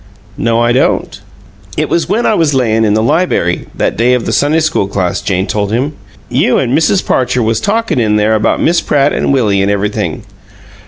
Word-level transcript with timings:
"No, 0.35 0.59
I 0.59 0.71
don't." 0.71 1.21
"It 1.77 1.87
was 1.87 2.09
when 2.09 2.25
I 2.25 2.33
was 2.33 2.55
layin' 2.55 2.85
in 2.85 2.95
the 2.95 3.03
liberry, 3.03 3.67
that 3.75 3.95
day 3.97 4.15
of 4.15 4.25
the 4.25 4.33
Sunday 4.33 4.59
school 4.61 4.87
class," 4.87 5.21
Jane 5.21 5.45
told 5.45 5.71
him. 5.71 5.93
"You 6.27 6.57
an' 6.57 6.75
Mrs. 6.75 7.05
Parcher 7.05 7.43
was 7.43 7.61
talkin' 7.61 7.99
in 7.99 8.15
there 8.15 8.33
about 8.33 8.59
Miss 8.59 8.81
Pratt 8.81 9.13
an' 9.13 9.31
Willie 9.31 9.61
an' 9.61 9.69
everything." 9.69 10.23